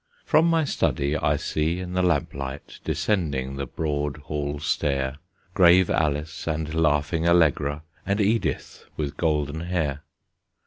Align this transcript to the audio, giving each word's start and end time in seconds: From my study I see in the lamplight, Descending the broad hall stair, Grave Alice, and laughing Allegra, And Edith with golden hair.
From 0.25 0.47
my 0.47 0.63
study 0.65 1.15
I 1.15 1.35
see 1.35 1.77
in 1.77 1.93
the 1.93 2.01
lamplight, 2.01 2.79
Descending 2.83 3.55
the 3.55 3.67
broad 3.67 4.17
hall 4.17 4.57
stair, 4.57 5.17
Grave 5.53 5.91
Alice, 5.91 6.47
and 6.47 6.73
laughing 6.73 7.29
Allegra, 7.29 7.83
And 8.03 8.19
Edith 8.19 8.85
with 8.97 9.15
golden 9.15 9.59
hair. 9.59 10.01